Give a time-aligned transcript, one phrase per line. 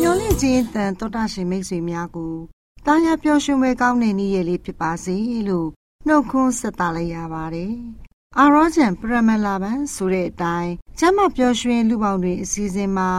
[0.00, 2.34] ညှော်လင့်ခြင်းတန်တောတာရှင်မိတ်ဆွေများကို
[2.86, 5.16] တာယာပျော်ရွှင်ပွဲကောင်းတဲ့နေ့ရက်လေးဖြစ်ပါစေ
[5.48, 5.68] လို့
[6.06, 7.74] နှုတ်ခွန်းဆက်သလိုက်ရပါတယ်။
[8.38, 13.10] အာရောဂျန်ပရမလာဘန်ဆိုတဲ့အတိုင်းကျမပျော်ရွှင်လူပေါင်းတွေအစည်းအဝေးမှာ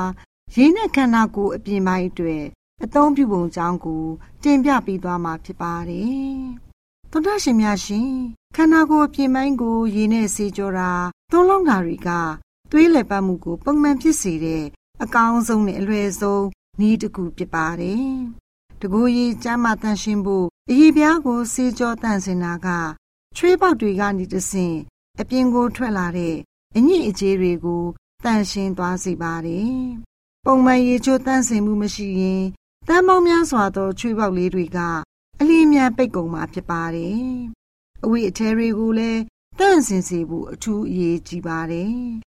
[0.55, 2.43] ရင်းနဲ့ခန္ဓာကိုယ်အပြင်ပိုင်းအတွက်
[2.83, 4.05] အသုံးပြုပုံကြောင်းကို
[4.43, 6.37] တင်ပြပေးသွားမှာဖြစ်ပါတယ်။
[7.11, 8.09] သောတာရှင်များရှင်
[8.55, 10.91] ခန္ဓာကိုယ်အပြင်ပိုင်းကိုရင်းနဲ့စေကြောတာ
[11.31, 12.09] သုံးလုံးဓာတွေက
[12.71, 14.63] သွေးလည်ပတ်မှုကို ပုံမှန်ဖြစ်စေတဲ့
[15.03, 16.45] အကောင်းဆုံးနဲ့အလွယ်ဆုံး
[16.79, 18.07] နည်းတစ်ခုဖြစ်ပါတယ်။
[18.81, 22.67] တကူကြီးကျမ်းမာတန်ရှင်းဖို့အည်ပြားကိုစေကြောတန့်စင်တာက
[23.35, 24.77] ချွေးပေါက်တွေကနေတဆင့်
[25.19, 26.35] အပြင်ကိုထွက်လာတဲ့
[26.75, 27.83] အညစ်အကြေးတွေကို
[28.23, 29.71] တန့်ရှင်းသွားစေပါတယ်။
[30.45, 32.43] ပုံမှန်ရေချိုးတန့်စင်မှုမရှိရင်
[32.87, 34.79] တမ်းပေါင်းများစွာသောချွေးပေါက်လေးတွေက
[35.39, 37.21] အလီမြန်ပိတ်ကုန်မှာဖြစ်ပါတယ်။
[38.03, 39.21] အဝိအထဲတွေကိုလည်း
[39.59, 41.95] တန့်စင်စေဖို့အထူးအရေးကြီးပါတယ်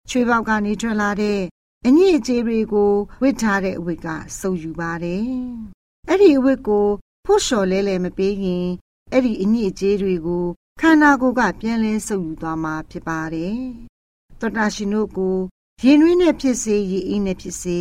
[0.10, 1.40] ချွေးပေါက်ကနေထွက်လာတဲ့
[1.88, 2.92] အညစ်အကြေးတွေကို
[3.22, 4.08] ဝစ်ထားတဲ့အဝတ်က
[4.40, 5.26] စုပ်ယူပါတယ်။
[6.10, 6.88] အဲ့ဒီအဝတ်ကို
[7.26, 8.68] ဖို့လျှော်လဲလဲမပေးရင်
[9.12, 10.46] အဲ့ဒီအညစ်အကြေးတွေကို
[10.82, 13.58] ခန္ဓာကိုယ်ကပြန်လဲစုပ်ယူသွားမှာဖြစ်ပါတယ်။
[14.40, 15.38] သောတာရှင်တို့ကို
[15.84, 17.78] ရင်တွင်းနဲ့ဖြစ်စေရည်အင်းနဲ့ဖြစ်စေ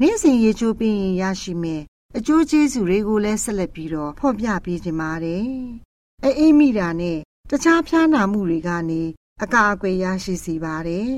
[0.00, 1.82] နေ့စဉ်ရေချိုးပြီးရင်ရရှိမယ်
[2.16, 5.44] အကျိုးကျေးဇူးတွေကိုလည်းဆက်လက်ပြီးတော့ဖော်ပြပေးခြင်းပါတယ်။
[6.24, 7.18] အေးအိမ်မိတာနဲ့
[7.50, 9.02] တခြားဖျားနာမှုတွေကနေ
[9.42, 11.10] အကာအကွယ်ရရှိစေပါတယ်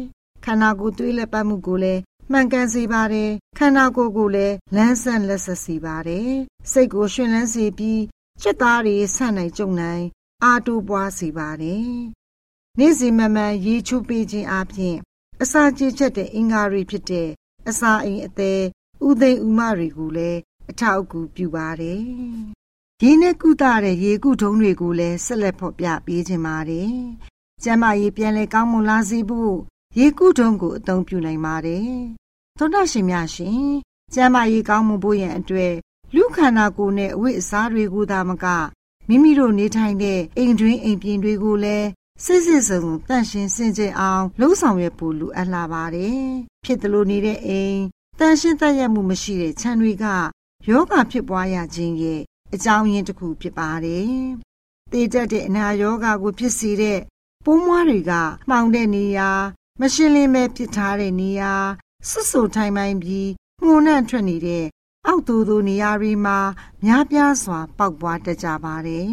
[0.45, 6.31] ခန္ဓာကိုယ်သွေးလက်ပတ်မှုကိုလည်းမှန်ကန်စေပါတယ်ခန္ဓာကိုယ်ကိုလည်းလန်းဆန့်လက်ဆက်စေပါတယ်
[6.71, 8.03] စိတ်ကိုရှင်လန်းစေပြီး
[8.43, 10.05] စက်သားတွေဆန့်နိုင်ကြုံနိုင်
[10.45, 11.87] အာတိုးပွားစေပါတယ်
[12.79, 14.97] နေ့စဉ်မမှန်ရေချိုးပေးခြင်းအပြင်
[15.43, 17.29] အစာကြေချက်တဲ့အင်္ဂါတွေဖြစ်တဲ့
[17.69, 18.63] အစာအိမ်အသေး
[19.07, 20.41] ဥသိမ်ဥမတွေကိုလည်း
[20.71, 22.01] အထောက်အကူပြုပါတယ်
[23.03, 26.93] ရင်းနဲ့ကုသတဲ့ရေကုထုံးတွေကိုလည်းဆက်လက်ဖော်ပြပေးခြင်းပါတယ်
[27.63, 29.57] ကျမ်းမာရေးပြန်လဲကောင်းမွန်လာစေဖို့
[29.99, 31.91] ရေကုထုံးကိုအသုံးပြုနိုင်ပါတယ်။
[32.59, 33.63] သောတာရှင်များရှင်
[34.15, 35.75] ကျမ်းမာရေးကောင်းမှုဖို့ရန်အတွက်
[36.15, 38.47] လူခန္ဓာကိုယ်နဲ့အဝတ်အစားတွေကိုသာမက
[39.09, 41.89] မိမိတို့နေထိုင်တဲ့အိမ်တွင်းအိမ်ပြင်တွေကိုလည်း
[42.25, 46.23] စစ်စစ်စုံစုံတန့်ရှင်းစင်ကြယ်အောင်လှုံ့ဆော်ရဖို့လိုအပ်လာပါတယ်။
[46.65, 47.79] ဖြစ်သလိုနေတဲ့အိမ်
[48.19, 50.05] တန့်ရှင်းတတ်ရမှုမရှိတဲ့ခြံတွေက
[50.69, 52.21] ယောဂဖြစ်ပွားရခြင်းရဲ့
[52.55, 54.11] အကြောင်းရင်းတစ်ခုဖြစ်ပါတယ်။
[54.93, 57.01] တေတတ်တဲ့အနာယောဂကိုဖြစ်စေတဲ့
[57.45, 58.13] ပိုးမွားတွေက
[58.49, 59.31] မှောင်တဲ့နေရာ
[59.81, 61.55] မရှင်းလင်းပဲဖြစ်ထားတဲ့နေရာ
[62.09, 63.31] ဆွဆူထိုင်ပိုင်းပြီး
[63.65, 64.65] မှုန်နှံ့ထွက်နေတဲ့
[65.07, 66.39] အောက်သူသူနေရာတွေမှာ
[66.85, 69.13] များပြားစွာ ပေါက်ပွားတတ်ကြပါတယ်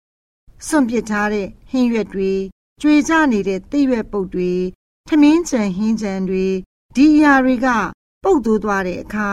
[0.66, 2.32] ။စွန့်ပစ်ထားတဲ့ဟင်းရွက်တွေ
[2.82, 4.52] ကြွေကြနေတဲ့သိရွက်ပုတ်တွေ
[5.08, 6.46] ထမင်းချံဟင်းချံတွေ
[6.96, 7.68] ဒီအရာတွေက
[8.24, 9.30] ပုတ်သွသွားတဲ့အခါ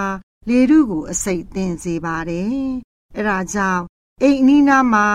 [0.49, 2.55] လေထုကို အစိတ်သင်စေပါတယ်။
[3.17, 3.83] အဲဒါကြောင့်
[4.21, 5.07] အိမ်အနီးနားမှာ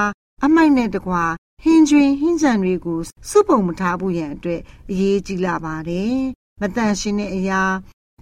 [0.45, 1.25] အမိုက်နဲ့တကွာ
[1.65, 3.01] ဟင်းကျွင်းဟင်းချံတွေကို
[3.31, 4.61] စုပုံမထားဖို့ရန်အတွက်
[4.91, 6.17] အရေးကြီးလာပါတယ်။
[6.61, 7.63] မတန့်ရှင်းတဲ့အရာ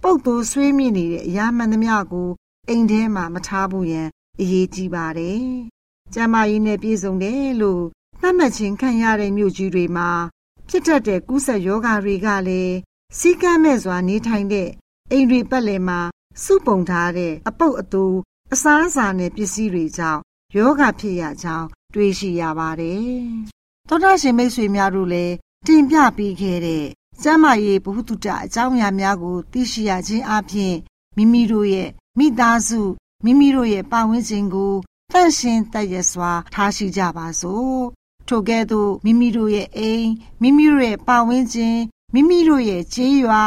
[0.03, 2.29] ပုတ်သွဆွေးမြင့်နေတဲ့အရာမှန်သမျှကို
[2.69, 4.07] အိမ်ထဲမှာမထားဖို့ရန်
[4.39, 5.41] အရေးကြီးပါတယ်။
[6.13, 7.83] ကျမကြီးနဲ့ပြည်စုံတယ်လို့
[8.21, 10.09] သတ်မှတ်ခြင်းခံရတဲ့မြို့ကြီးတွေမှာ
[10.69, 12.75] ဖြစ်တတ်တဲ့ကူးစက်ရောဂါတွေကလည်း
[13.17, 14.69] စီးကမ်းမဲ့စွာနေထိုင်တဲ့
[15.11, 15.99] အိမ်တွေပတ်လည်မှာ
[16.43, 18.05] စုပုံထားတဲ့အပုတ်အတူ
[18.53, 20.21] အစားအစာနဲ့ပစ္စည်းတွေကြောင့်
[20.57, 23.05] ယောဂဖြစ်ရကြောင်း တွေးရှိရပါတယ်။
[23.87, 25.33] သောတာရှင်မိတ်ဆွေများတို့လည်း
[25.67, 26.85] တင်ပြပေးခဲ့တဲ့
[27.23, 30.75] ကျမ်းမာရေးဘုဟုတုတအကြောင်းအရာများကို သိရှိရခြင်းအပြင်
[31.17, 32.81] မိမိတို့ရဲ့မိသားစု
[33.25, 34.73] မိမိတို့ရဲ့ပတ်ဝန်းကျင်ကို
[35.11, 37.81] တန့်ရှင်းတတ်ရစွာ ထားရှိကြပါစို့
[38.27, 40.09] ထိုကဲ့သို့မိမိတို့ရဲ့အိမ်
[40.41, 41.77] မိမိတို့ရဲ့ပတ်ဝန်းကျင်
[42.13, 43.43] မိမိတို့ရဲ့ကျေးရွာ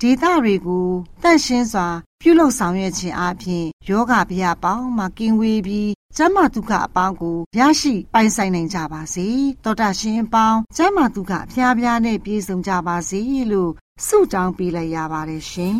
[0.00, 0.88] ဒေသတွေကို
[1.22, 1.86] တန့်ရှင်းစွာ
[2.20, 9.26] ပြုလုပ်ဆောင်ရွက်ခြင်းအပြင်ယောဂဗျာပေါင်းမှကင်းဝေးပြီး ကျမ်းမာဒုက္ခအပေါင်းကိုရရှိပိုင်ဆိုင်နိုင်ကြပါစေ
[9.64, 13.20] တောတာရှင်အပေါင်းကျမ်းမာဒုက္ခအဖျားဖျားနဲ့ပြည့်စုံကြပါစေ
[13.52, 13.70] လို့
[14.06, 15.76] ဆုတောင်းပေးလိုက်ရပါတယ်ရှင်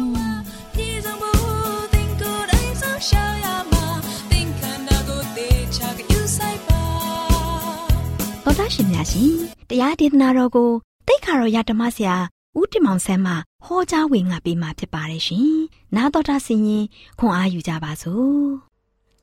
[8.44, 9.32] တော်တာရှင်များရှင်
[9.70, 10.70] တရားဒေသနာတော်ကို
[11.08, 12.16] တိတ်ခါတော်ရဓမ္မဆရာ
[12.58, 13.34] ဦးတင်မောင်ဆန်းမှ
[13.64, 15.56] ဟောကြားဝင်ငါပေးมาဖြစ်ပါတယ်ရှင်။
[15.96, 16.84] နာတော်တာဆင်ရင်
[17.18, 18.46] ခွန်အားယူကြပါစို့။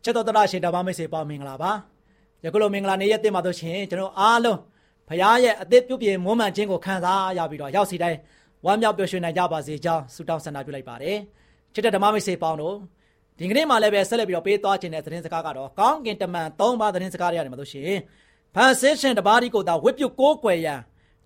[0.04, 1.72] ချက်တော်တာရှင်ဓမ္မမိတ်ဆွေပေါင်းမင်္ဂလာပါ။
[2.44, 4.60] ယခုလိုမင်္ဂလာနေ့ရက်တင်ပါတော့ရှင်ကျွန်တော်အားလုံး
[5.08, 8.18] ဖခင်ရဲ့အသက်ပြုပြင်မွမ်းမံခြင်းကိုခံစားရပြီးတော့ရောက်စီတိုင်း
[8.66, 11.18] ဝမ်းမြောက်ပျော်ရွှင်နိုင်ကြပါစေကြောင်းဆုတောင်းဆန္ဒပြုလိုက်ပါတယ်။
[11.74, 12.76] ချစ်တဲ့ဓမ္မမိတ်ဆွေပေါင်းတို့
[13.40, 18.00] ဒီကနေ့မှလည်းပဲဆက်လက်ပြီးတော့ပေးသွားခြင်းတဲ့သတင်းစကားကတော့ကောင်းကင်တမန်၃ပါးသတင်းစကားတွေရတယ်မှာလို့ရှိရင်
[18.56, 20.80] ဖန်ဆင်းရှင်တပါးဒီကိုသာဝိပုကိုးကွယ်ရန်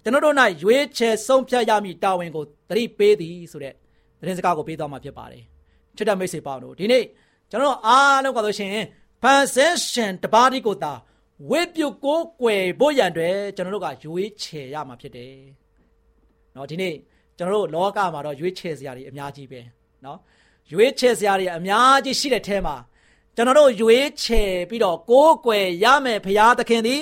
[0.03, 3.73] ကျွန်တော်တို့၌ရွေးချယ်ဆုံးဖြတ်ရမည်တာဝန်ကိုသတိပေးသည်ဆိုတဲ့
[4.19, 5.43] သတင်းစကားကိုပေးသွားမှာဖြစ်ပါတယ်
[5.97, 7.03] ချစ်တဲ့မိတ်ဆွေပေါင်းတို့ဒီနေ့
[7.51, 8.71] ကျွန်တော်အားလုံးကဆိုရှင်
[9.21, 10.93] ဖန်ဆင်းရှင်တပါးဒီကိုသာ
[11.49, 15.35] ဝိပုကိုကွယ်ဖို့ရန်တွေကျွန်တော်တို့ကရွေးချယ်ရမှာဖြစ်တယ်။
[16.55, 16.95] နော်ဒီနေ့
[17.37, 19.61] ကျွန်တော်တို့လောကမှာတော့ရွေးချယ်စရာတွေအများကြီးပဲ
[20.05, 20.17] နော်
[20.71, 22.75] ရွေးချယ်စရာတွေအများကြီးရှိတဲ့ထဲမှာ
[23.35, 27.01] ကျွန်တော်တို့ရွေးချယ်ပြီးတော့ကိုးကွယ်ရမယ်ဘုရားသခင်သည်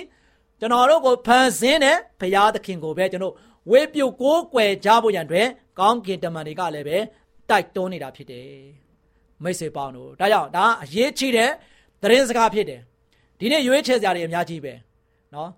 [0.59, 3.33] ကျွန်တော်တို့ကိုဖန်ဆင်းတဲ့ဘုရားသခင်ကိုပဲကျွန်တော်
[3.71, 5.43] ဝိပုကိုးကွယ်ကြဖို့ရန်တွေ
[5.79, 6.97] ကောင်းကင်တမန်တွေကလည်းပဲ
[7.49, 8.49] တိုက်တွန်းနေတာဖြစ်တယ်။
[9.45, 11.51] မိတ်ဆွေပေါင်းတို့ဒါကြောင့်ဒါအရေးကြီးတဲ့
[12.01, 12.81] သတင်းစကားဖြစ်တယ်
[13.39, 14.73] ဒီနေ့ရွေးချယ်စရာတွေအများကြီးပဲ
[15.33, 15.49] နော်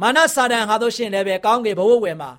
[0.00, 2.30] မာနစာတန်ဟာတို့ရှင်လည်းပဲကောင်းကင်ဘဝဝယ်မှာ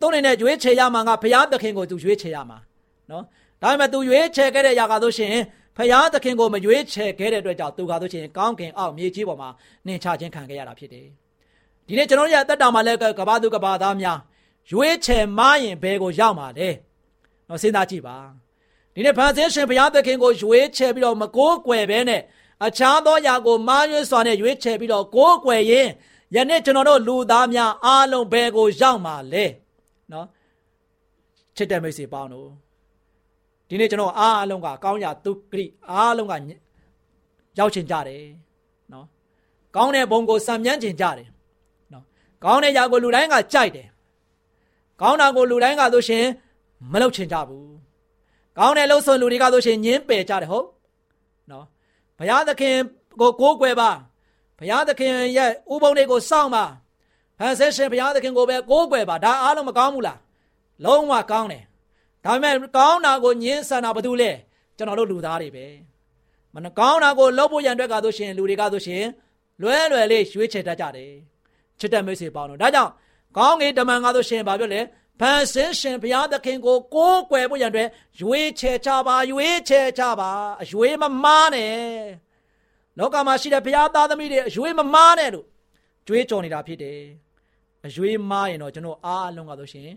[0.00, 2.58] သူ့အနေနဲ့ရွေးချယ်ရမှာကဘုရားသခင်ကိုသူရွေးချယ်ရမှာ
[3.10, 3.24] နော်
[3.62, 5.34] ဒါပေမဲ့သူရွေးချယ်ခဲ့တဲ့ຢာကတို့ရှင်
[5.76, 9.48] ဘုရားသခင်ကိုမရွေးချယ်ခဲ့တဲ့အတွက်ကြောင့်သူကတို့ရှင်ကောင်းကင်အောက်မြေကြီးပေါ်မှာ
[9.86, 11.06] နှင်ချခြင်းခံခဲ့ရတာဖြစ်တယ်
[11.86, 14.18] ဒီနေ့ကျွန်တော်တို့ရဲ့တက်တာမှာလည်းကဘာသူကဘာသားများ
[14.70, 16.68] ရွေးချယ်မရင်ဘယ်ကိုရောက်မှာလဲ
[17.48, 18.16] နော်စဉ်းစားကြည့်ပါ
[18.98, 22.22] ဒီနေ့ဖန်ဆင်းရှင်ဘုရားသခင်ကိုရွေးချယ်ပြီးတော့မကိုးကွယ်ဘဲနဲ့
[22.66, 25.88] အခြားသောຢာကိုမာရွေးစွာနဲ့ရွေးချယ်ပြီးတော့ကိုးကွယ်ရင်
[26.34, 29.44] ယနေ့ကျွန်တော်တို့လူသားများအားလုံးဘယ်ကိုရောက်မှာလဲ။
[30.12, 30.26] နော်
[31.56, 32.48] ချစ်တဲ့မိတ်ဆွေပေါင်းတို့
[33.68, 36.32] ဒီနေ့ကျွန်တော်အားအလုံးကကောင်းရာသူဂရိအားလုံးက
[37.58, 38.24] ရောက်ချင်ကြတယ်
[38.92, 39.06] နော်
[39.76, 41.28] ကောင်းတဲ့ဘုံကိုစံမြန်းချင်ကြတယ်
[41.92, 42.04] နော်
[42.44, 43.88] ကောင်းတဲ့ຢာကိုလူတိုင်းကကြိုက်တယ်
[45.00, 46.24] ကောင်းတာကိုလူတိုင်းကဆိုရှင်
[46.92, 47.77] မလုပ်ချင်ကြဘူး
[48.58, 50.66] ကောင်းတဲ့လှုပ်ဆောင်လူတွေကဆိုရှင်ညင်းပယ်ကြတယ်ဟုတ်
[51.50, 51.64] နော်
[52.18, 52.76] ဘုရားသခင်
[53.20, 53.90] ကိုကိုးကွယ်ပါ
[54.58, 56.64] ဘုရားသခင်ရဲ့ဥပုံတွေကိုစောင့်ပါ
[57.38, 60.18] ဟန်ဆက်ရှင်ဘုရားသခင်ကိုပဲကိုးကွယ်ပါဒါအားလုံးမကောင်းဘူးလား
[60.84, 61.64] လုံးဝကောင်းတယ်
[62.24, 64.30] ဒါပေမဲ့ကောင်းတာကိုညှင်းဆန်တာဘာလို့လဲ
[64.76, 65.66] ကျွန်တော်တို့လူသားတွေပဲ
[66.54, 69.04] မနကောင်းတာကိုလုပ်ဖို့ရန်အတွက်ကဆိုရှင်လူတွေကဆိုရှင်
[69.62, 71.12] လွဲလွယ်လေးရွေးချယ်တတ်ကြတယ်
[71.78, 72.90] ချစ်တဲ့မိတ်ဆွေပေါင်းတို့ဒါကြောင့်
[73.36, 74.80] ကောင်းကင်တမန်ကဆိုရှင်ဘာပြောလဲ
[75.20, 77.88] ဖန်ဆင်းရှင်ဘုရားသခင်ကိုကိုးကွယ်ဖို့ရန်အတွက်
[78.20, 80.30] ရွေးချယ်ချပါရွေးချယ်ချပါ
[80.62, 81.76] အရွေးမမားနဲ့
[82.98, 85.46] လောကမှာရှိတဲ့ဘုရားသားသမီးတွေအရွေးမမားနဲ့လို့
[86.06, 87.00] ကြွေးကြော်နေတာဖြစ်တယ်
[87.86, 89.90] အရွေးမားရင်တော့ကျွန်တော်အားလုံးကဆိုရှင်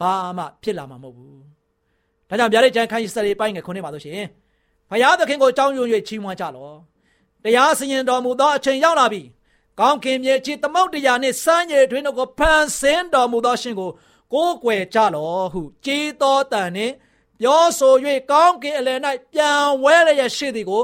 [0.00, 1.38] ဘာမှဖြစ်လာမှာမဟုတ်ဘူး။
[2.28, 4.20] ဒါကြောင့်ဗျာဒိတ်ကျမ်းခန်းကြီးစရိပိုင်းငယ်ခုနှစ်ပါလို့ရှင်။
[4.90, 6.74] ဘုရားသခင်ကိုကြောင်းရွံ့၍ချီးမွမ်းကြလော့။
[7.44, 9.22] တရားစီရင်တော်မူသောအချိန်ရောက်လာပြီ။
[9.80, 13.90] ကောင်းကင်မြေကြီးသမုတ်တရားနှင့်စမ်းရည်တွင်တို့ကိုဖန်ဆင်းတော်မူသောရှင်ကို
[14.32, 16.94] ကိုးကွယ်ကြလော့ဟုကြေးတော်တန်နှင့်
[17.40, 17.94] ပြောဆို၍
[18.30, 18.98] ကောင်းကင်အလယ်၌
[19.32, 20.82] ပြန်ဝဲရရရှိသည်ကို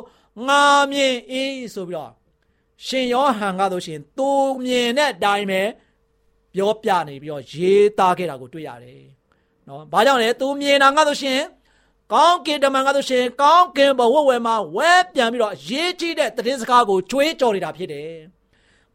[0.49, 1.15] ငါမြင်၏
[1.75, 2.13] ဆိုပြီးတော့
[2.87, 4.29] ရှင်ယောဟန်ကတို့ရှင်သူ
[4.65, 5.63] မြင်တဲ့အတိုင်းပဲ
[6.55, 9.05] ပြောပြနေပြီးတော့ရေးသားခဲ့တာကိုတွေ့ရတယ်
[9.69, 11.41] နော်ဘာကြောင့်လဲသူမြင်တာငါဆိုရှင်
[12.13, 18.13] ကောင်းကင်တမန်ကဆိုရှင်ကောင်းကင်ဘဝဝဲမှာဝဲပြန်ပြီးတော့ရေးကြည့်တဲ့သတင်းစကားကိုကြွေးကြော်နေတာဖြစ်တယ်။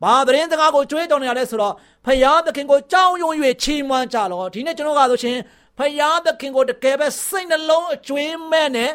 [0.04, 1.74] ဘာသတင်းစကားကိုကြွေးကြော်နေတာလဲဆိုတော့
[2.06, 3.32] ဖယားသခင်ကိုကြောင်းယုံ၍
[3.64, 5.38] ချီးမွမ်းကြလောဒီနေ့ကျွန်တော်ကဆိုရှင်
[5.78, 8.92] ဖယားသခင်ကိုတကယ်ပဲစိတ်နှလုံးအကျွေးမဲ့နဲ့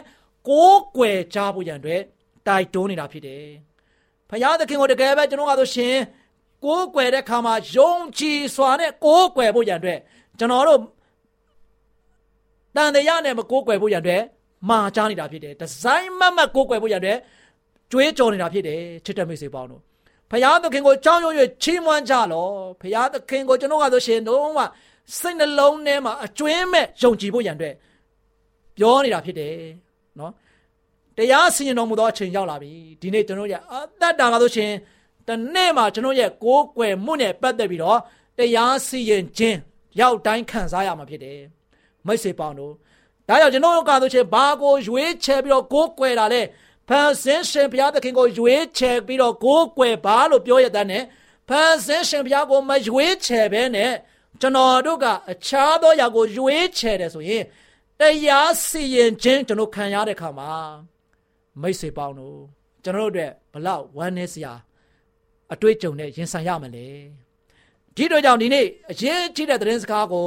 [0.49, 2.03] ကိုးကွယ်ကြဖို့ရန်အတွက်
[2.47, 3.47] တိုက်တွန်းနေတာဖြစ်တယ်။
[4.31, 5.97] ဖယားသခင်ကိုတကယ်ပဲကျွန်တော်ကဆိုရှင်
[6.65, 9.99] ကိုးကွယ်တဲ့ခါမှာယုံကြည်စွာနဲ့ကိုးကွယ်ဖို့ရန်အတွက်
[10.39, 10.81] ကျွန်တော်တို့
[12.77, 14.23] တန်တရားနဲ့မကိုးကွယ်ဖို့ရန်အတွက်
[14.69, 17.19] မှာချနေတာဖြစ်တယ်။ဒီဇိုင်းမတ်မတ်ကိုးကွယ်ဖို့ရန်အတွက်
[17.93, 19.83] ကြွေးကြော်နေတာဖြစ်တယ်ချစ်တဲ့မိတ်ဆွေပေါင်းတို့
[20.33, 22.49] ဖယားသခင်ကိုကြောင်းရွံ့၍ချီးမွမ်းကြလော
[22.81, 24.65] ဖယားသခင်ကိုကျွန်တော်ကဆိုရှင်တော့မှ
[25.19, 27.75] စိတ်နှလုံးထဲမှာအကျွင်းမဲ့ယုံကြည်ဖို့ရန်အတွက်
[28.77, 29.55] ပြောနေတာဖြစ်တယ်
[30.19, 30.33] နော်
[31.17, 34.71] တရားစီရင်တော်မူသောအချိန်ရောက်လာပြီဒီနေ့ကျွန်တော်ရဲ့အသက်တာကဆိုရှင်
[35.29, 37.99] တနေ့မှာကျွန်တော်ရဲ့ကိုးကွယ်မှုနဲ့ပတ်သက်ပြီးတော့
[38.39, 39.59] တရားစီရင်ခြင်း
[40.01, 41.39] ရောက်တိုင်းခံစားရမှာဖြစ်တယ်
[42.07, 42.73] မိတ်ဆွေပေါင်းတို့
[43.29, 46.43] ဒါကြောင့်ကျွန်တော်တို့ကဆိုရှင်ဘာကိုရွေးချယ်ပြီးတော့ကိုးကွယ်တာလဲ
[46.89, 51.05] ဖန်ဆင်းရှင်ဘုရားသခင်ကိုရွေးချယ်ပြီးတော့ကိုးကွယ်ပါလို့ပြောရတဲ့နဲ့
[51.49, 53.93] ဖန်ဆင်းရှင်ဘုရားကိုမရွေးချယ်ဘဲနဲ့
[54.41, 57.45] ကျွန်တော်တို့ကအခြားသောຢာကိုရွေးချယ်တယ်ဆိုရင်
[58.01, 60.53] တရားစီရင်ခြင်းကျွန်တော်ခံရတဲ့ခါမှာ
[61.61, 62.39] မိတ်ဆွေပေါင်းတို့
[62.85, 64.53] ကျွန်တော်တို့အတွက်ဘလောက်ဝမ်းနည်းစရာ
[65.53, 66.87] အတွေ့အကြုံနဲ့ရင်ဆိုင်ရမလဲ
[67.97, 70.27] ဒီတို့ကြောင့်ဒီနေ့အရေးကြီးတဲ့သတင်းစကားကို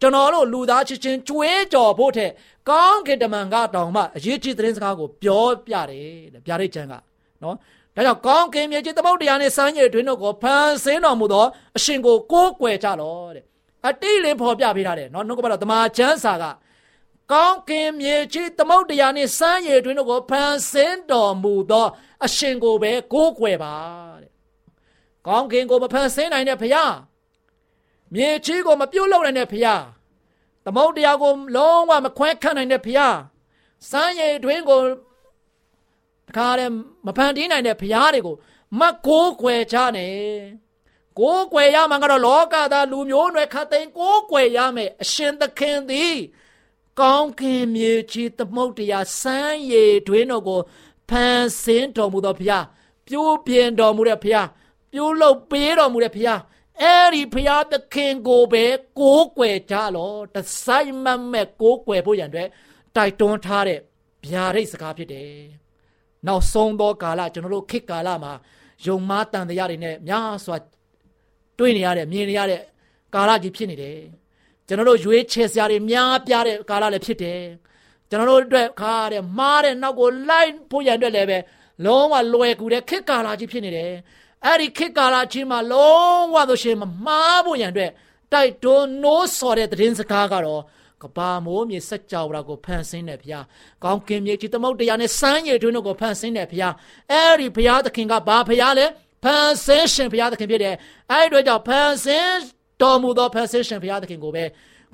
[0.00, 6.94] ကျွန်တော်တို့လူသားချင်းချင်းကြွေးကြော်ဖို့တဲ့ကော င်းကင်တမန်ကတောင်မှအရေးကြီးသတင်းစကားကိုပြောပြတယ်တဲ့ပြရိတ်ချန်က
[7.42, 7.56] နော်
[7.96, 11.46] ဒါကြောင့်ကောင်းကင်မြေကြီးသမုတ်တရားနဲ့စမ်းရည်တွင်တို့ကိုဖန်ဆင်းတော်မူသော
[11.76, 13.44] အရှင်ကိုကိုးကွယ်ကြလောတဲ့
[13.88, 16.44] အတိလင်းဖော်ပြပေးထားတယ်နော်နှုတ်ကပတော်တမန်ကျမ်းစာက
[17.32, 21.86] ကောင်းကင်မြေကြီးသမုတ်တရားနဲ့စမ်းရည်တွင်တို့ကိုဖန်ဆင်းတော်မူသော
[22.24, 23.74] အရှင်ကိုပဲကိုးကွယ်ပါ
[24.22, 24.32] တဲ့
[25.26, 26.92] ကောင်းကင်ကိုမဖန်ဆင်းနိုင်တဲ့ဖခင်
[28.14, 29.82] မြေကြီးကိုမပြုတ်လုံနိုင်တဲ့ဖခင်
[30.70, 33.16] သမုတ်တရားကိုလုံးဝမခွဲခန့်နိုင်တဲ့ဖခင်
[33.90, 34.80] စမ်းရည်တွင်ကို
[36.28, 36.72] တခါတည်း
[37.06, 38.36] မဖန်တီးနိုင်တဲ့ဖရားတွေကို
[38.80, 40.14] မကိုးကွယ်ကြနဲ့
[41.18, 46.16] ကိုးကွယ်ရမှာကတော့လောကသားလူမျိုးနွယ်ခတ်သိမ်းကိုးကွယ်ရမယ်အရှင်သခင်သည်
[47.00, 50.60] ကောင်းကင်မြေကြီးသမုတ်တရားစမ်းရည်တွင်တို့ကို
[51.10, 52.64] ဖန်ဆင်းတော်မူသောဖရား
[53.06, 54.48] ပြိုးပြင်တော်မူတဲ့ဖရား
[54.92, 56.40] ပြိုးလုတ်ပေးတော်မူတဲ့ဖရား
[56.82, 58.64] အဲ့ဒီဖရားသခင်ကိုပဲ
[58.98, 62.48] ကိုးကွယ်ကြလောတဆိုင်မမဲ့ကိုးကွယ်ဖို့ရန်အတွက်
[62.96, 63.78] တိုက်တွန်းထားတဲ့
[64.26, 65.30] ဗျာဒိတ်စကားဖြစ်တယ်
[66.26, 68.32] နောက်ဆုံးသောကာလကျွန်တော်တို့ခေတ်ကာလမှာ
[68.86, 70.56] ယုံမားတန်တရားတွေနဲ့များစွာ
[71.58, 72.62] တွေ့နေရတဲ့မြင်နေရတဲ့
[73.14, 73.98] ကာလကြီးဖြစ်နေတယ်
[74.66, 77.40] ကျွန်တော်တို့ရွေးချယ်စရာတွေများပြားတဲ့ကာလလည်းဖြစ်တယ်
[78.08, 81.38] ကျွန်တော်တို့အတွက်ခါတဲ့မားတဲ့နောက်ကိုလိုက်ဖို့ရန်အတွက်လည်းပဲ
[81.84, 83.92] လုံးဝလွယ်ကူတဲ့ခေတ်ကာလကြီးဖြစ်နေတယ်
[84.46, 87.90] အဲ့ဒီခေတ်ကာလချင်းမှာလုံးဝဆိုရှင်မမားဖို့ရန်အတွက်
[88.32, 90.62] တိုက်တွန်းနိုးဆော်တဲ့သတင်းစကားကတော့
[91.02, 93.44] ကဘာမိုးမြေစัจ java ကိုဖန်ဆင်းတဲ့ဘုရား
[93.84, 96.74] ကောင်းကင်မြေကြီးသမုတ်တရားနဲ့စမ်းရည်တွင်းတို့ကိုဖန်ဆင်းတဲ့ဘုရား
[97.10, 98.86] အဲ့ဒီဘုရားသခင်ကဘာဘုရားလဲ
[99.24, 100.74] ဖန်ဆင်းရှင်ဘုရားသခင်ဖြစ်တယ်
[101.10, 102.36] အဲ့ဒီအတွက်ကြောင့်ဖန်ဆင်း
[102.82, 104.44] တော်မူသောဖန်ဆင်းရှင်ဘုရားသခင်ကိုပဲ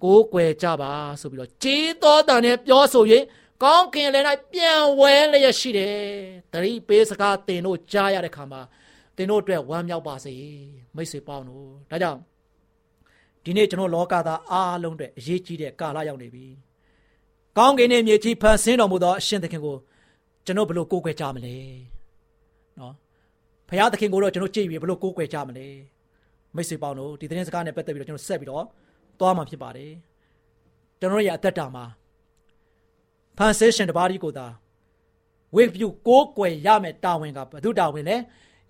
[0.05, 3.05] ကိုးကွယ်ကြပါဆိုပြီးတော့ကြီးတော်တန်နဲ့ပြောဆို၍
[3.62, 5.97] ကောင်းကင်လည်း၌ပြန်ဝဲလျက်ရှိတယ်
[6.53, 8.62] တတိပေးစကားတင်တို့ကြားရတဲ့ခါမှာ
[9.17, 10.35] တင်တို့အတွက်ဝမ်းမြောက်ပါစေ
[10.97, 12.21] မိတ်ဆွေပေါင်းတို့ဒါကြောင့်
[13.45, 16.47] ဒီနေ့ကျွန်တော်လောကသားအားလုံးအတွက်အရေးကြီးတဲ့ကာလရောက်နေပြီ။
[17.59, 19.77] ကောင်းကင်နဲ့မြေကြီးဖန်ဆင်းတော်မူသောအရှင်သခင်ကို
[20.47, 21.57] ကျွန်တော်ဘလို့ကိုးကွယ်ကြမလဲ။
[22.79, 22.95] နော်။
[23.69, 25.67] ဖခင်သခင်ကိုတော့ကျွန်တော်ကြည့်ပြီးဘလို့ကိုးကွယ်ကြမလဲ။
[26.57, 28.65] မိတ်ဆွေပေါင်းတို့ဒီသတင်းစကားနဲ့ပတ်သက်ပြီးတော့ကျွန်တော်ဆက်ပြီးတော့
[29.21, 29.93] သွားမှာဖြစ်ပါတယ်။
[31.01, 31.85] ကျွန်တော်ရဲ့အသက်တာမှာ
[33.39, 34.47] ဖန်ဆင်းရှင်တပါးဒီကိုသာ
[35.55, 38.17] ဝိပုကိုးကွယ်ရမယ်တာဝန်ကဘု து တာဝန်လဲ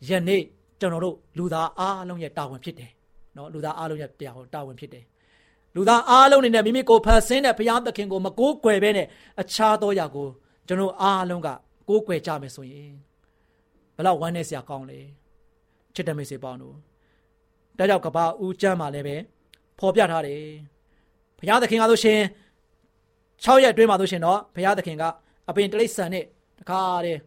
[0.09, 0.43] ယနေ့
[0.81, 2.91] ကျွန်တော်တို့လူသားအားလုံးရဲ့တာဝန်ဖြစ်တယ်
[3.37, 5.05] နော်လူသားအားလုံးရဲ့တရားဟောတာဝန်ဖြစ်တယ်
[5.75, 9.07] လူသားအားလုံးနေနဲ့မိမိကိုဖန်ဆင်းတဲ့ဘုရားသခင်ကိုမကိုးကွယ်ဘဲနဲ့
[9.41, 10.29] အခြားသောຢာကို
[10.67, 11.49] ကျွန်တော်အားလုံးက
[11.89, 12.93] ကိုးကွယ်ကြမယ်ဆိုရင်
[13.97, 14.99] ဘလောက်ဝမ်းနည်းစရာကောင်းလဲ
[15.95, 16.75] ချစ်တဲ့မိတ်ဆွေပေါင်းတို့
[17.79, 19.17] ဒါကြောင့်ကဘာဦးကျမ်းမှာလည်းပဲ
[19.79, 20.43] ဖော်ပြထားတယ်
[21.39, 22.21] ဘုရားသခင်ကဆိုရှင်
[23.45, 25.05] 6ရက်အတွင်းမှာဆိုရှင်တော့ဘုရားသခင်က
[25.49, 26.25] အပင်တိရစ္ဆာန်နဲ့
[26.59, 27.21] တခါတည်း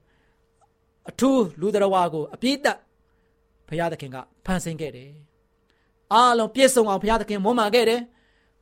[1.09, 2.77] အထူးလူတော်ဝါကိုအပြည့်တက်
[3.67, 5.09] ဘုရားသခင်ကဖန်ဆင်းခဲ့တယ်
[6.13, 8.01] အားလုံးပြည့်စုံအောင်ဘုရားသခင်မွမ်းမံခဲ့တယ်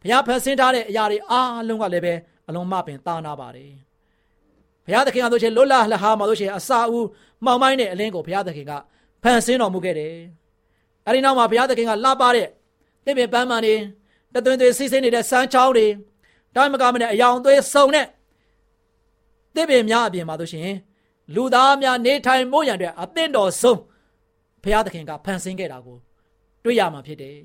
[0.01, 2.13] ဘုရားဖန်ဆင်းထားတဲ့အရာတွေအားလုံးကလည်းပဲ
[2.48, 3.72] အလုံးမပင်တာနာပါတယ်
[4.86, 7.08] ဘုရားသခင်ကဆိုချင်လွတ်လပ်လဟာမှာဆိုချင်အစာဦး
[7.46, 8.74] မှောင်မိုင်းတဲ့အလင်းကိုဘုရားသခင်က
[9.24, 10.13] ဖန်ဆင်းတော်မူခဲ့တယ်
[11.06, 12.48] အဲဒီနောက်မှာဘုရားသခင်ကလှပတဲ့
[13.06, 13.75] တပင်ပန်းမှန်တွေ
[14.34, 15.88] တသွင်းသွင်းစီးစင်းနေတဲ့စမ်းချောင်းတွေ
[16.56, 18.06] တိုင်းမကမနဲ့အယောင်သွေးစုံတဲ့
[19.56, 20.77] တပင်များအပြင်မှာဆိုရှင်
[21.36, 23.79] လူသားများနေထိုင်မို့ရန်အတွက်အသင့်တော်ဆုံး
[24.63, 25.98] ဘုရားသခင်ကဖန်ဆင်းခဲ့တာကို
[26.63, 27.36] တွေ့ရမှာဖြစ်တယ်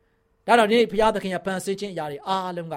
[0.46, 2.74] ။ဒါတော့ဒီဘုရားသခင်ရဲ့ဖန်ဆင်းခြင်းအရာတွေအားလုံးက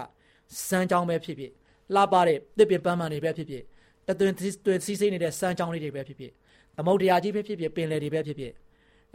[0.68, 1.52] စမ်းကြောင်းပဲဖြစ်ဖြစ်
[1.96, 3.64] လှပတဲ့တစ်ပင်ပန်းပန်းတွေပဲဖြစ်ဖြစ်
[4.08, 4.34] တသွင်
[4.66, 6.32] သွင်စီးစိမ့်နေတဲ့စမ်းကြောင်းလေးတွေပဲဖြစ်ဖြစ်
[6.76, 8.54] သမုတ်တရားကြီးပဲဖြစ်ဖြစ်ပင်လယ်တွေပဲဖြစ်ဖြစ်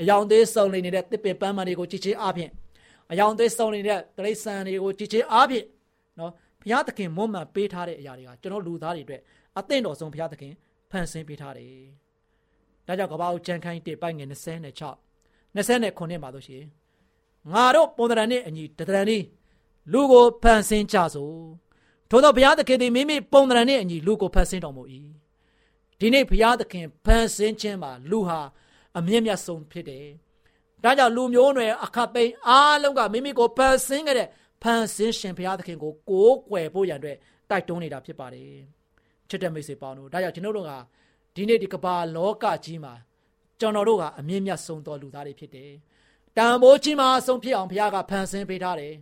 [0.00, 2.50] အယောင်သေးစုံနေတဲ့တစ်ပင်ပန်းပန်းတွေကိုကြည်ချင်းအားဖြင့်
[3.10, 5.64] အယောင်သေးစုံနေတဲ့တရိษံတွေကိုကြည်ချင်းအားဖြင့်
[6.18, 9.22] နော်ဘုရားသခင်မွမ်းမံပေးထားတဲ့အရာတွေကကျွန်တော်လူသားတွေအတွက်
[9.58, 10.52] အသင့်တော်ဆုံးဘုရားသခင်
[10.90, 11.76] ဖန်ဆင်းပေးထားတယ်။
[12.86, 16.68] ဒါကြောင့်ကပ္ပဦးကျမ်းခိုင်း1ပိုက်ငယ်26 29မှာလို့ရှိရင်
[17.52, 19.18] ငါတို့ပုံသဏ္ဍာန်နဲ့အညီတသဏ္ဍာန်ဤ
[19.92, 21.36] လူကိုဖန်ဆင်းကြစို့
[22.10, 24.82] ထို့သောဘုရားသခင်သည်မိမိပုံသဏ္ဍာန်နဲ့အညီလူကိုဖန်ဆင်းတော်မူ၏
[25.98, 28.40] ဒီနေ့ဘုရားသခင်ဖန်ဆင်းခြင်းမှာလူဟာ
[28.98, 30.06] အမြင့်မြတ်ဆုံးဖြစ်တယ်
[30.82, 34.28] ဒါကြောင့်လူမျိုးနွယ်အခတ်သိမ်းအားလုံးကမိမိကိုဖန်ဆင်းခဲ့တဲ့
[34.62, 37.16] ဖန်ဆင်းရှင်ဘုရားသခင်ကိုကိုးကွယ်ဖို့ရန်အတွက်
[37.50, 38.77] တိုက်တွန်းနေတာဖြစ်ပါတယ်
[39.30, 40.72] ချစ်တဲ့မိတ်ဆွေပေါင်းတို့ဒါကြောင့်ကျွန်တော်တို့က
[41.34, 42.94] ဒီနေ့ဒီကမ္ဘာလောကကြီးမှာ
[43.60, 45.72] ကျွန်တော်တို့ကအမြင့်မြတ်ဆုံးသောလူသားတွေဖြစ်တယ်
[46.36, 48.92] တန်ဖိုးကြီးမှာဆုံးဖြစ်အောင်ဘုရားကဖန်ဆင်းပေးထားတယ်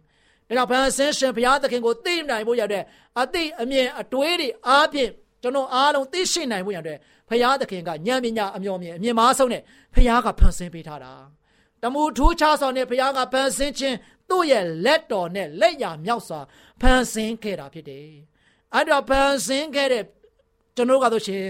[0.48, 2.82] ဒါကြောင့်ဖန်ဆင်းရှင်ဘုရားသခင်ကိုသိနိုင်ဖို့ရတဲ့
[3.20, 5.10] အသိအမြင်အတွေးတွေအားဖြင့်
[5.42, 6.96] ကျွန်တော်အားလုံးသိရှိနိုင်ဖို့ရတဲ့
[7.28, 9.62] ဘုရားသခင်ကဉာဏ်ပညာအမျှော်မြင်အမြင်မားဆုံးနဲ့
[9.94, 11.12] ဘုရားကဖန်ဆင်းပေးထားတာ
[11.82, 13.96] တမူထူးခြားစွာနဲ့ဘုရားကဖန်ဆင်းခြင်း
[14.28, 16.40] သူ့ရဲ့လက်တော်နဲ့လက်ရမြောက်စွာ
[16.80, 18.08] ဖန်ဆင်းခဲ့တာဖြစ်တယ်
[18.74, 20.04] အဲ့တော့ဖန်ဆင်းခဲ့တဲ့
[20.76, 21.42] ကျွန်တော်ကတော့ရှင်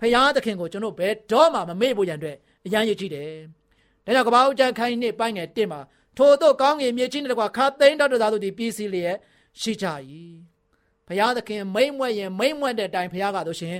[0.00, 3.30] ဖရာသခင်ကိုကျွန်တော်ဘယ်တော့မှမမေ့ဖို့ရန်အတွက်အရန်ရည်ကြည့်တယ်။
[4.04, 5.80] ဒါကြောင့်ကပ္ပဦးကျန်ခိုင်းနှစ်ပိုင်းငယ်တစ်မှာ
[6.16, 9.16] ထို့သောကောင်းကင်မြေကြီးနဲ့တကွာခါသိန်းတော်တော်သူဒီပြည်စည်းလျက်
[9.60, 9.86] ရှိကြ၏။
[11.08, 13.76] ဖရာသခင်မိမ့်မွက်ရင်မိမ့်မွက်တဲ့အတိုင်းဖရာကတို့ရှင်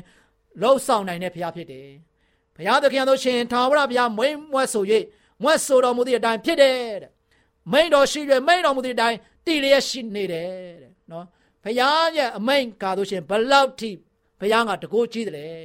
[0.60, 1.88] လှုပ်ဆောင်နိုင်တဲ့ဖရာဖြစ်တယ်။
[2.56, 4.84] ဖရာသခင်တို့ရှင်ထာဝရဘုရားမိမ့်မွက်ဆို၍
[5.42, 7.10] မွက်ဆိုတော်မူသည့်အတိုင်းဖြစ်တယ်တဲ့။
[7.72, 10.48] မိန်တော်ရှိ၍မိန်တော်မူသည့်အတိုင်းတည်လျက်ရှိနေတယ်
[10.82, 11.24] တဲ့နော်။
[11.64, 13.90] ဖရာရဲ့အမိန်ကာတို့ရှင်ဘလောက်ထိ
[14.40, 15.62] ဘုရားကတကိုးကြီးတယ်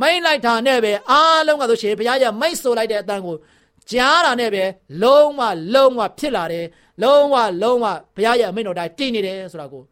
[0.00, 3.36] မိတ်လိုက်တာနဲ့ပဲအားလုံးကဆိုရှင်ဘုရားရဲ့မိတ်ဆိုလိုက်တဲ့အတန်ကို
[3.90, 4.64] ကြားတာနဲ့ပဲ
[5.02, 5.40] လုံးဝ
[5.74, 6.66] လုံးဝဖြစ်လာတယ်
[7.02, 7.86] လုံးဝလုံးဝ
[8.16, 9.82] ဘုရားရဲ့အမိန့်တော်တိုင်းတည်နေတယ်ဆိုတာကို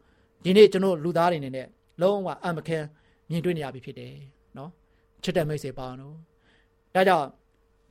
[0.43, 1.67] ဒီနေ့ကျွန်တော်လူသားတွေနေနဲ့
[2.01, 2.79] လုံးဝအမခံ
[3.29, 4.13] မြင်တွေ့နေရပြီဖြစ်တယ်
[4.57, 4.69] နော်
[5.23, 6.15] ချစ်တဲ့မိတ်ဆွေပါနော်
[6.95, 7.27] ဒါကြောင့်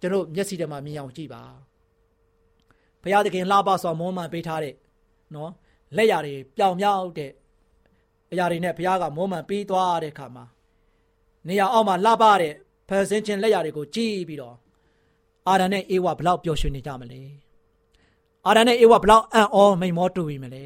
[0.01, 1.43] ကျွန်တော်မျက်စိထဲမှာမြင်အောင်ကြည့်ပါ
[3.03, 4.75] ဘုရားသခင်လှပစွာမောမှန်ပေးထားတဲ့
[5.35, 5.51] နော်
[5.97, 7.31] လက်ရည်ပြောင်မြောက်တဲ့
[8.33, 10.45] အရာတွေနဲ့ဘုရားကမောမှန်ပေးသွားတဲ့အခါမှာ
[11.49, 12.55] နေရာအောက်မှာလှပတဲ့
[12.89, 14.57] ဖန်ဆင်းခြင်းလက်ရာတွေကိုကြည့်ပြီးတော့
[15.49, 17.21] အာဒန်နဲ့အေဝါဘလောက်ပျော်ရွှင်နေကြမလဲ
[18.47, 20.65] အာဒန်နဲ့အေဝါဘလောက်အံ့ဩမိန်မောတူပြီမလဲ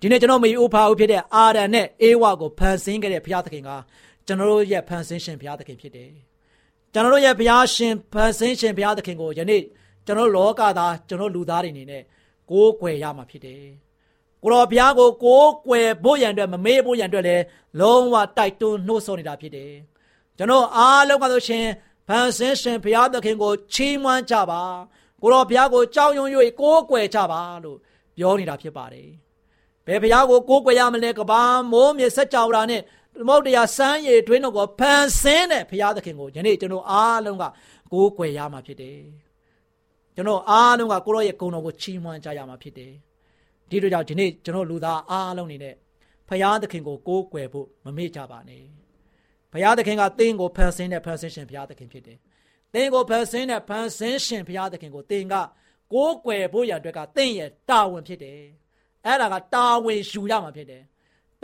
[0.00, 3.70] ဒီနေ့ကျွန်တော်မေဥဖာဦးဖြစ်တဲ့အာဒန်နဲ့အေဝါကိုဖန်ဆင်းခဲ့တဲ့ဘုရားသခင်က
[4.26, 6.10] ကျွန်တော်တို့ရဲ့ဖန်ဆင်းရှင်ဘုရားသခင်ဖြစ်တယ်
[6.92, 9.62] ကျွန်တော်တို့ရဲ့ဘုရားရှင်ဖန်ဆင်းရှင်ဘုရားသခင်ကိုယနေ့
[10.06, 12.02] ကျွန်တော်လောကသားကျွန်တော်လူသားတွေအနေနဲ့
[12.50, 13.62] ကိုးကွယ်ရမှာဖြစ်တယ်
[14.44, 17.44] ကိုတော်ဘုရားကိုကိုးကွယ်ဖို့ရန်အတွက်မမေ့ဖို့ရန်အတွက်လည်း
[17.80, 19.72] လုံးဝတိုက်တွန်းနှိုးဆော်နေတာဖြစ်တယ်
[20.38, 21.66] ကျွန်တော်အားလုံးကဆိုရှင်
[22.08, 24.62] ဖန်ဆင်းရှင်ဘုရားသခင်ကိုချီးမွမ်းကြပါ
[25.22, 26.28] ကိုတော်ဘုရားကိုကြောက်ရွံ့၍
[26.60, 27.78] ကိုးကွယ်ကြပါလို့
[28.16, 29.08] ပြောနေတာဖြစ်ပါတယ်
[29.86, 32.80] ဘယ်ဘုရားကိုကိုးကွယ်ရမလဲကဘာမိုးမြေဆက်ကြောရာနဲ့
[33.18, 37.44] သမုတ်တရားစမ်းရည်တွင်းတို့ကိုဖန်ဆင်းတဲ့ဘုရားသခင်ကိုယနေ့ကျွန်တော်အားလုံးက
[37.92, 39.00] ကိုးကွယ်ရမှာဖြစ်တယ်
[40.14, 42.92] ကျွန်တော်အားလုံးကကိုရောရဲ့ဂုဏ်တော်ကိုချီးမွမ်းကြရမှာဖြစ်တယ်
[43.70, 45.74] ဒီလိုကြောင့်ဒီနေ့ကျွန်တော်လူသားအားလုံးနေနဲ့
[46.28, 48.62] ဖရာသခင်ကိုကိုးကွယ်ဖို့မမေ့ကြပါနဲ့
[49.52, 52.18] ဖရာသခင်ကသင်ကိုဖန်ဆင်းတဲ့ဖန်ဆင်းရှင်ဖရာသခင်ဖြစ်တယ်
[52.74, 55.34] သင်ကိုဖန်ဆင်းတဲ့ဖန်ဆင်းရှင်ဖရာသခင်ကိုသင်က
[55.92, 58.40] ကိုးကွယ်ဖို့ရန်အတွက်ကသင်ရဲ့တာဝန်ဖြစ်တယ်
[59.04, 60.82] အဲ့ဒါကတာဝန်ယူရမှာဖြစ်တယ်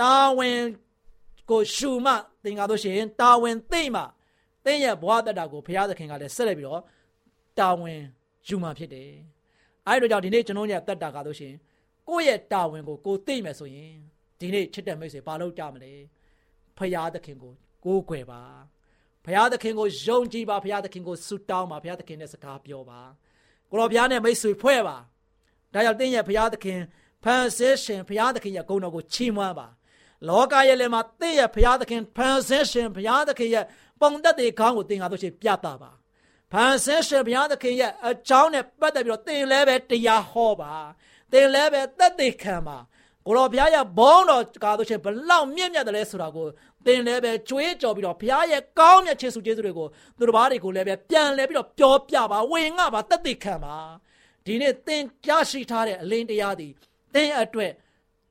[0.01, 0.61] တာဝန်
[1.51, 2.13] ကိုရှုမှ
[2.45, 4.03] သင်ကားလို့ရှိရင်တာဝန်သိမှ
[4.65, 6.83] သင်ရဲ့ဘဝတက်တာကိုဘုရားသခင်ကလည်းဆက်လက်ပြီးတော့
[7.59, 8.01] တာဝန်
[8.49, 9.11] ယူမှဖြစ်တယ်
[9.87, 11.57] အဲဒီတော့ကြောင့်ဒီနေ့ကျွန်တော်ရဲ့တက်တာကားလို့ရှိရင်
[12.11, 13.95] ကိုယ့်ရဲ့တာဝန်ကိုကိုသိမယ်ဆိုရင်
[14.41, 15.93] ဒီနေ့ချစ်တဲ့မိတ်ဆွေဘာလုပ်ကြမလဲ
[16.79, 17.53] ဖရာသခင်ကို
[17.85, 18.43] ကိုးကွယ်ပါ
[19.27, 23.01] ဖရာသခင်ကိုယုံကြည်ပါဖရာသခင်ကိုဆုတောင်းပါဖရာသခင်နဲ့စကားပြောပါ
[23.71, 24.97] ကိုတော်ဘုရားနဲ့မိတ်ဆွေဖွဲ့ပါ
[25.75, 26.81] ဒါကြောင့်တင်းရဲ့ဖရာသခင်
[27.25, 29.69] ဖန်ဆင်းရှင်ဖရာသခင်ရဲ့ဂုဏ်တော်ကိုချီးမွမ်းပါ
[30.29, 33.65] လောကရဲ့လည်းမှာတင်းရဲ့ဖရာသခင်ဖန်ဆင်းရှင်ဖရာသခင်ရဲ့
[34.01, 35.91] ပုံသက်တွေခေါင်းကိုတင်ကားလို့ရှိရင်ပြတာပါ
[36.53, 40.75] ဖန်ဆင်းရှင်ဘုရားသခင်ရဲ့အကြောင်းနဲ့ပတ်သက်ပြီးတော့သင်လည်းပဲတရားဟောပါ
[41.33, 42.79] သင်လည်းပဲသက်သေခံပါ
[43.27, 46.47] ကိုတော်ဘုရားရဲ့ဘုန်းတော်ကားလို့ချင်းဘလောက်မြင့်မြတ်တယ်လဲဆိုတာကို
[46.87, 49.89] သင်လည်းပဲကြွေးကြော်ပြီးတော့ဘုရားရဲ့ကောင်းမြတ်ခြင်းစုကျေးဇူးတွေကို
[50.19, 53.77] သူတို့ဘာတွေကိုလည်းပဲပြန်လဲပြီးတော့ပြောပြပါဝေငှပါသက်သေခံပါ
[54.47, 56.73] ဒီနေ့သင်ကြားရှိထားတဲ့အလင်းတရားသည်
[57.15, 57.73] သင်အတွက်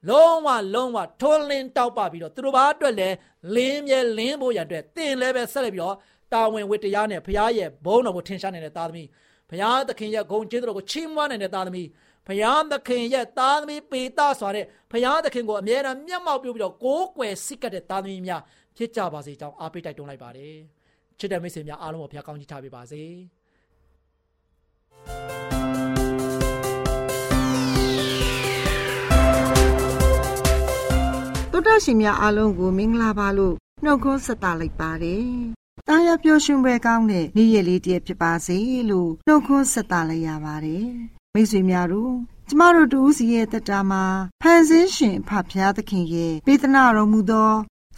[0.10, 3.10] လုံးဝလုံးဝထွန်းလင်းတောက်ပပြီးတော့သူတို့ဘာအတွက်လဲ
[3.56, 5.96] လင်းမြဲလင်းဖို့ရအတွက်သင်လည်းပဲဆက်လက်ပြီးတော့
[6.34, 9.08] တာဝန်ဝတ္တရားနဲ့ဘုရားရဲ့ဘုန်းတော်ကိုထင်ရှားနေတဲ့သားသမီး
[9.50, 11.88] ဘုရားသခင်ရဲ့ဂုဏ်ကျေးဇူးတော်ကိုချီးမွမ်းနေတဲ့သားသမီး
[12.30, 18.42] ဘုရားသခင်ရဲ့သားသမီးပေတစွာတဲ့ဘုရားသခင်ကိုအမြဲတမ်းမျက်မှောက်ပြုပြီးတော့ကိုးကွယ်စိတ်ကတဲ့သားသမီးများ
[18.78, 20.56] ဖြစ်ကြပါစေကြောင်းအားပေးတိုက်တွန်းလိုက်ပါတယ်
[21.20, 23.04] ချစ်တဲ့မိတ်ဆွေများအားလုံးကိုဘုရားကောင်းချီးထားပေးပါစေ
[31.52, 35.26] တော်တာရှင်များအားလုံးကိုမင်္ဂလာပါလို့နှုတ်ခွန်းဆက်တာလိုက်ပါတယ်။
[35.88, 38.58] တာယာပျော်ရွှင်ပွဲကောင်းတဲ့နေ့ရက်လေးတည်းဖြစ်ပါစေ
[38.90, 40.90] လို့နှုတ်ခွန်းဆက်တာလိုက်ရပါတယ်။
[41.36, 42.14] မိတ်ဆွေများတို့
[42.50, 44.04] ကျမတို့တူးစီရဲ့တက်တာမှာ
[44.42, 47.52] ဖန်ဆင်းရှင်ဖဖျားသခင်ရဲ့ပေးသနာတော်မူသော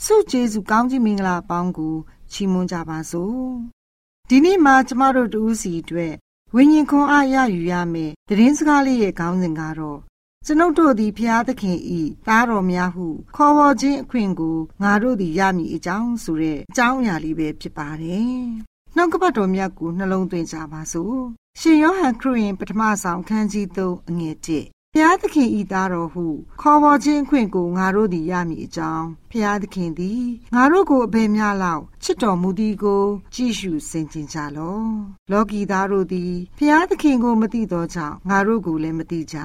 [0.04, 1.96] ဆုကျေးဇူးကောင်းကြီးမင်္ဂလာပေါင်းကို
[2.32, 3.46] ချီးမွမ်းကြပါစို့။
[4.30, 6.14] ဒီနေ့မှာကျမတို့တူးစီအတွက်
[6.56, 10.00] ဝိညာဉ်ခွန်အားရယူရမယ်။သတင်းစကားလေးရဲ့ခေါင်းစဉ်ကတော့
[10.46, 18.36] ကျွန်ုပ်တို့သည်ဖျားသခင်ဤသားတော်များဟုခေါ်ဝေါ်ခြင်းအခွင့်ကိုငါတို့သည်ရမည်အကြောင်းဆိုတဲ့အကြောင်းအရာလေးပဲဖြစ်ပါတယ်။
[18.96, 21.22] နှုတ်ကပတ်တော်မြတ်ကိုနှလုံးသွင်းကြပါစို့။
[21.60, 26.26] ရှင်ယောဟန်ခရစ်ယာန်ပထမဆောင်ခန်းကြီး3အငယ်1ဖျားသခင်ဤသားတော်ဟု
[26.62, 30.24] ခေါ်ဝေါ်ခြင်းအခွင့်ကိုငါတို့သည်ရမည်အကြောင်းဖျားသခင်သည်
[30.56, 34.92] ငါတို့ကိုအဘယ်များလောက်ချစ်တော်မူသည်ကိုကြည့်ရှုစင်ကြင်ကြလော့
[35.32, 39.38] လောကီသားတို့သည်ဖျားသခင်ကိုမသိသောကြောင့်ငါတို့ကိုလည်းမသိကြ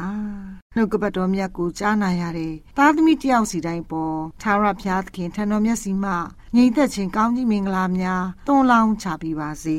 [0.74, 6.12] နှုတ်ကပတ်တော်မြတ်ကိုကြားနာရတဲ့သားသမီးတယောက်စီတိုင်းပေါ်သာရဖျားသခင်ထံတော်မျက်စီမှ
[6.54, 9.78] ငြိမ်သက်ခြင်းကောင်းကြီးမင်္ဂလာများတွန်းလောင်းချပေးပါစေ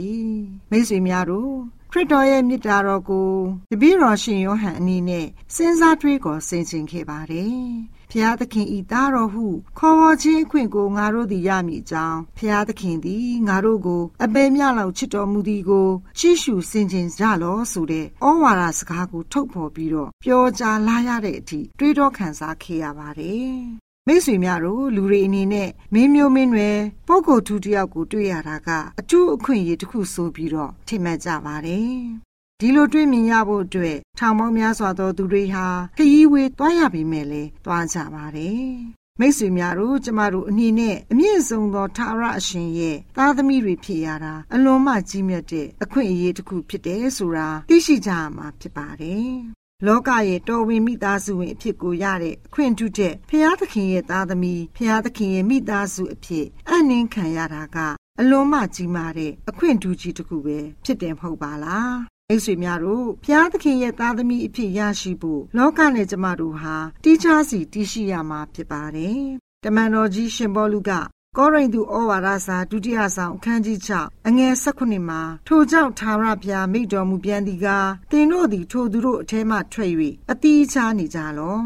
[0.70, 3.30] မိတ်ဆွေများတို့ ခရစ်တော်ရဲ့မြစ်တာတော်ကို
[3.72, 7.58] တပည့်တော်ရှင်ယောဟန်အနေနဲ့စဉ်းစားတွေးခေါ်ဆင်ခြင်ခဲ့ပါတယ်။
[8.12, 9.46] ဖျားသခင်ဤသားတော်ဟု
[9.80, 26.70] ခေါ်ဝေါ်ခြင်းအခွင့်ကိုငါတို့သည်ရမည်ကြောင်းဖျားသခင်သည်ငါတို့ကိုအပေမြလောက်ချစ်တော်မူသည်ကိုချီးရှုဆင်ခြင်ကြလောဆိုတဲ့ဩဝါဒစကားကိုထုတ်ဖော်ပြီးတော့ပြောကြားလာရတဲ့အထိတွေးတောခံစားခဲ့ရပါတယ် မိတ်ဆွေများတို့လူတွေအနေနဲ့မင်းမျိုးမင်းတွေ
[27.08, 31.92] ပုဂ္ဂိုလ်ထူးတယောက်ကိုတွေ့ရတာကအထူးအခွင့်အရေးတစ်ခုဆိုပြီးတော့ထိမှတ်ကြပါတယ်။
[32.60, 35.66] ဒီလိုတွေ့မြင်ရဖို့အတွက်ထောင်ပေါင်းများစွာသောသူတွေဟာ
[35.98, 38.68] ခရီးဝေးသွားရပေမဲ့လည်းသွားကြပါတယ်။
[39.20, 49.34] မိတ်ဆွေများတို့ကျမတို့အနေနဲ့အမြင့်ဆုံးသောထာဝရအရှင်ရဲ့သားသမီးတွေဖြစ်ရတာအလွန်မှကြီးမြတ်တဲ့အခွင့်အရေးတစ်ခုဖြစ်တယ်ဆိုတာသိရှိကြရမှာဖြစ်ပါတယ်။
[49.86, 57.78] လောကရဲ့တော်ဝင်မိသားစုဝင်အဖြစ်ကိုရတဲ့အခွင့်အထူးတဲ့ဖျားသခင်ရဲ့သားသမီးဖျားသခင်ရဲ့မိသားစုအဖြစ်အနှင်းခံရတာက
[58.20, 61.96] အလွန်မှကြီးမားတဲ့အခွင့်အထူးကြီးတစ်ခုပဲဖြစ်တယ်မဟုတ်ပါလား
[62.30, 69.22] အိတ်ဆွေများတို့ဖျားသခင်ရဲ့သားသမီးအဖြစ်ရရှိဖို့လောကနဲ့ကျမတို့ဟာတီးခြားစီတည်ရှိရမှာဖြစ်ပါတယ်
[69.64, 70.92] တမန်တော်ကြီးရှင်ဘောလူက
[71.40, 79.92] ကောရိန္သုဩဝါဒစာဒုတိယဆောင်အခန်းကြီး6အငယ်16မှာထိုကြောင့်သာရဘုရားမိတော်မူပြန်သည်ကားသင်တို့သည်ထိုသူတို့အထဲမှထွက်၍
[80.32, 81.58] အတီးချနေကြလော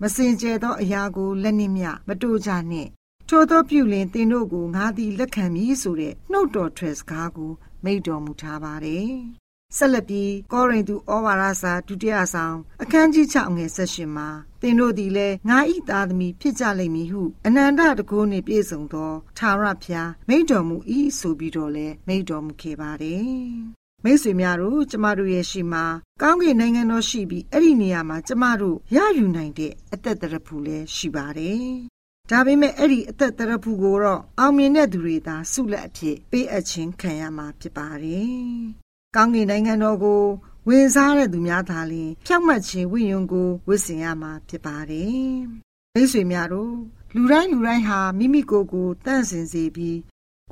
[0.00, 2.90] မစင်ကြဲသောအရာကိုလက်နှင့်မြမတို့ကြနှင့်
[3.28, 7.52] ထိုသောပြုလင်သင်တို့ကိုငါသည်လက်ခံမည်ဆိုတဲ့နှုတ်တော်ထွက်စကားကို
[7.84, 9.12] မိတော်မူထားပါတယ်
[9.76, 14.28] ဆက်လက်ပြီးကောရိန္သုဩဝါဒစာဒုတိယဆောင် အခန်းကြီး6ငယ်16မှာ
[14.60, 20.76] သင်တို့သည်လည်းငါဤသားသမီးဖြစ်ကြလိမ့်မည်ဟုအနန္တတကုနှင့်ပြည့်စုံသောသာရဖျားမိန့်တော်မူ၏
[21.18, 23.28] ဆိုပြီးတော့လည်းမိန့်တော်မူခဲ့ပါတယ်
[24.04, 25.84] မိတ်ဆွေများတို့ကျမတို့ရဲ့ရှိမှာ
[26.22, 31.64] ကောင်းကင်နိုင်ငံတော်ရှိပြီးအဲ့ဒီနေရာမှာကျမတို့ရယူနိုင်တဲ့အသက်တရဖူလည်းရှိပါတယ်။
[32.30, 38.38] ဒါပေမဲ့အဲ့ဒီအသက်တရဖူကိုတော့အောင်မြင်တဲ့သူတွေသာဆုလက်အဖြစ်ပေးအပ်ခြင်းခံရမှာဖြစ်ပါတယ်။
[39.16, 40.22] ကောင်းကင်နိုင်ငံတော်ကို
[40.68, 45.28] ဝင်စားတဲ့သူများသာလျှင်ဖြောက်မှတ်ခြင်းဝိညာဉ်ကိုဝတ်ဆင်ရမှာဖြစ်ပါတယ်။
[45.94, 46.74] မိတ်ဆွေများတို့
[47.14, 49.98] လူတိုင်းလူတိုင်းဟာမိမိကိုယ်ကိုတန့်စင်စေပြီး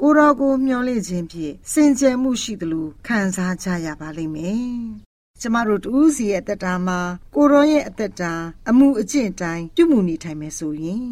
[0.00, 4.66] ကိုတော်ကိုမျှော်လင့်ခြင်းဖြင့်စင်ကြယ်မှုရှိသလိုခံစားကြရပါလိမ့်မယ်။
[5.40, 7.00] ကျမတို့တူးစီရဲ့အသက်တာမှာ
[7.34, 8.32] ကိုတော်ရဲ့အသက်တာ
[8.68, 11.06] အမှုအကျင့်တိုင်းပြုမှုနေထိုင်မယ်ဆိုရင်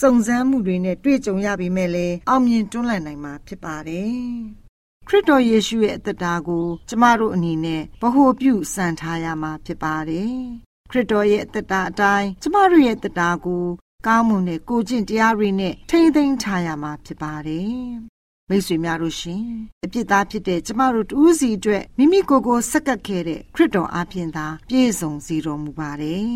[0.00, 4.20] စုံစမ်းမှုတွေနဲ့တွေ့ကြုံရပေမဲ့လည်းအောင်မြင်တွန်းလှန်နိုင်မှာဖြစ်ပါတယ်။
[5.08, 10.38] ခရစ်တော်ယေရှုရဲ့အသက်တာကို ကျမတို့အနေနဲ့ဗဟုပြုစံထားရမှာဖြစ်ပါတယ်။
[10.90, 13.64] ခရစ်တော်ရဲ့အသက်တာအတိုင်းကျမတို့ရဲ့အသက်တာကို
[14.06, 17.74] ကောင်းမွန်တဲ့ကိုကျင့်တရားတွေနဲ့ထိမ့်သိမ်းထားရမှာဖြစ်ပါတယ်။
[18.48, 19.44] မိတ်ဆွေများတို့ရှင်
[19.84, 26.28] အပြစ်သားဖြစ်တဲ့ကျမတို့တူးစီအတွက်မိမိကိုယ်ကိုဆက်ကပ်ခဲ့တဲ့ခရစ်တော်အပြင်သာပြည့်စုံစေတော်မူပါတယ်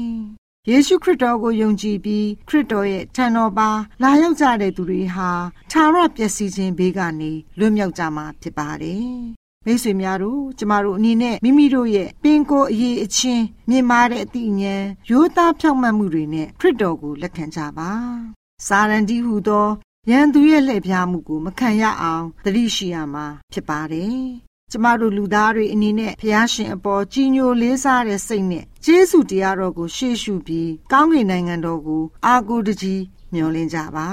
[0.71, 3.69] ယေရှုခရစ်တော်ကိုယုံကြည်ပြီးခရစ်တော်ရဲ့ထံတော်ပါ
[4.03, 5.31] လာရောက်ကြတဲ့သူတွေဟာ
[5.73, 9.13] သာရပျက်စီးခြင်းဘေးကနေလွတ်မြောက်ကြမှာဖြစ်ပါတယ်။
[9.67, 17.91] မိတ်ဆွေများတို့ကျမတို့အနေနဲ့မိမိတို့ရဲ့ပင်ကိုယ်အရေးအချင်းမြင်မာတဲ့အသိဉာဏ်ရိုးသားဖြောင့်မတ်မှုတွေနဲ့ခရစ်တော်ကိုလက်ခံကြပါ။
[18.67, 19.69] စာရန်တီဟူသော
[20.11, 33.03] ရန်သူရဲ့လှည့်ဖျားမှုကိုမခံရအောင်သတိရှိရမှာဖြစ်ပါတယ် ကျမတို့လူသားတွေအနေနဲ့ဖះရှင်အပေါ်ကြီးညိုလေးစားတဲ့စိတ်နဲ့ကျေးဇူးတရားတော်ကိုရှေ့ရှုပြီးကောင်းကင်နိုင်ငံတော်ကိုအာကိုတကြီး
[33.33, 34.09] မျှော်လင့်ကြပါ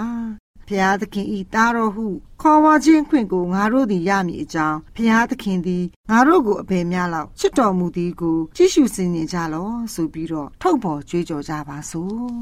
[0.68, 2.08] ဖျားသခင်ဤတာတော်ဟု
[2.42, 12.34] ခေါ်ဝါခြင်းခွင့်ကိုငါတို့သည်ရမည်အကြောင်းဖျားသခင်သည်ငါတို့ကိုအပေများလောက်ချစ်တော်မူသည်ကိုကြည့်ရှုစင်နေကြလောဆိုပြီးတော့ထုတ်ဖော်ကြွေးကြော်ကြပါစို့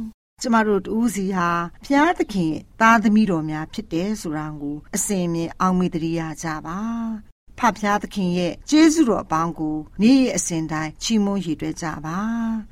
[0.42, 1.50] ကျမတို့တူးစီဟာ
[1.86, 6.80] ဖျားသခင်သားသမီးတော်များဖြစ်တယ်ဆိုတာကိုအစဉ်အမြဲအောက်မေ့တရိယာကြပါ
[7.60, 12.20] ဖဖျားသခင်ရဲ့ကျေးဇူးတော်အပေါင်းကိုနေ့ရက်အစဉ်တိုင်းချီးမွမ်းရည်တွဲကြပါ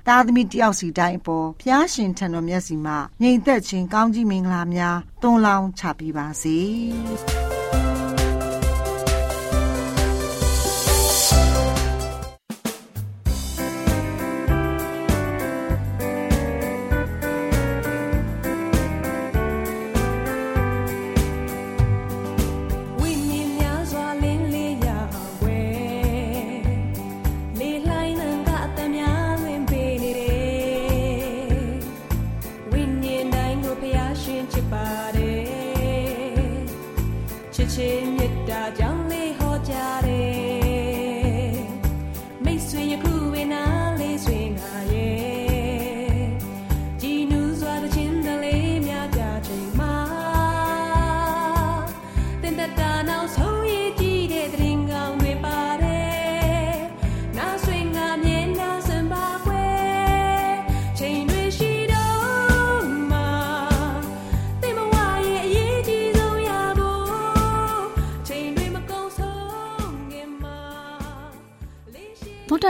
[0.08, 7.41] သားသမီးတယောက်စီတိုင်းအပေါ်ဖျားရှင်ထံတော်မျက်စီမှာငြိမ်သက်ခြင်းကောင်းကြီးမင်္ဂလာများတွန်းလောင်းချပေးပါစေ